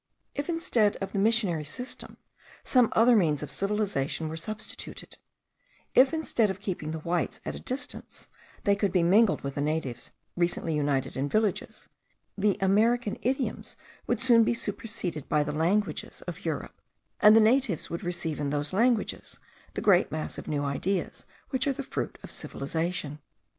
If, 0.33 0.49
instead 0.49 0.95
of 0.95 1.11
the 1.11 1.19
missionary 1.19 1.63
system, 1.63 2.17
some 2.63 2.91
other 2.95 3.15
means 3.15 3.43
of 3.43 3.51
civilization 3.51 4.29
were 4.29 4.35
substituted, 4.35 5.19
if, 5.93 6.11
instead 6.11 6.49
of 6.49 6.59
keeping 6.59 6.89
the 6.89 7.01
whites 7.01 7.39
at 7.45 7.53
a 7.53 7.59
distance, 7.59 8.27
they 8.63 8.75
could 8.75 8.91
be 8.91 9.03
mingled 9.03 9.41
with 9.43 9.53
the 9.53 9.61
natives 9.61 10.09
recently 10.35 10.73
united 10.73 11.15
in 11.15 11.29
villages, 11.29 11.87
the 12.35 12.57
American 12.61 13.19
idioms 13.21 13.75
would 14.07 14.19
soon 14.23 14.43
be 14.43 14.55
superseded 14.55 15.29
by 15.29 15.43
the 15.43 15.51
languages 15.51 16.23
of 16.23 16.45
Europe, 16.45 16.81
and 17.19 17.35
the 17.35 17.39
natives 17.39 17.91
would 17.91 18.03
receive 18.03 18.39
in 18.39 18.49
those 18.49 18.73
languages 18.73 19.37
the 19.75 19.81
great 19.81 20.11
mass 20.11 20.39
of 20.39 20.47
new 20.47 20.63
ideas 20.63 21.27
which 21.51 21.67
are 21.67 21.73
the 21.73 21.83
fruit 21.83 22.17
of 22.23 22.31
civilization. 22.31 23.19